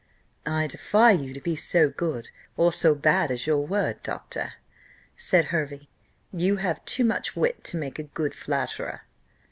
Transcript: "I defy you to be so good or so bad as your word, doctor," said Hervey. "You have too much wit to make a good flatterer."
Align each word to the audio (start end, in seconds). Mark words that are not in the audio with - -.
"I 0.47 0.65
defy 0.65 1.11
you 1.11 1.31
to 1.31 1.39
be 1.39 1.55
so 1.55 1.87
good 1.87 2.29
or 2.57 2.73
so 2.73 2.95
bad 2.95 3.29
as 3.29 3.45
your 3.45 3.59
word, 3.59 4.01
doctor," 4.01 4.53
said 5.15 5.45
Hervey. 5.53 5.89
"You 6.33 6.55
have 6.55 6.83
too 6.85 7.05
much 7.05 7.35
wit 7.35 7.63
to 7.65 7.77
make 7.77 7.99
a 7.99 8.09
good 8.09 8.33
flatterer." 8.33 9.01